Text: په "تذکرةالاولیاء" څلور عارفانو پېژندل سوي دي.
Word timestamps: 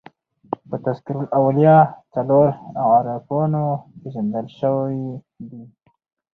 په 0.69 0.75
"تذکرةالاولیاء" 0.85 1.83
څلور 2.13 2.47
عارفانو 2.89 3.65
پېژندل 3.99 4.47
سوي 4.59 4.99
دي. 5.49 5.63